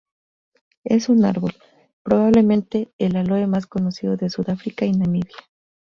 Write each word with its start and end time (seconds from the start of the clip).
Es 0.83 1.09
un 1.09 1.25
árbol, 1.25 1.53
probablemente 2.01 2.91
el 2.97 3.17
aloe 3.17 3.45
más 3.45 3.67
conocido 3.67 4.17
de 4.17 4.31
Sudáfrica 4.31 4.83
y 4.87 4.93
Namibia. 4.93 5.37